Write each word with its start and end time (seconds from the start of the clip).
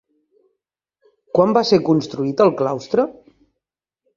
Quan 1.39 1.53
va 1.57 1.63
ser 1.73 1.79
construït 1.91 2.43
el 2.47 2.51
claustre? 2.63 3.07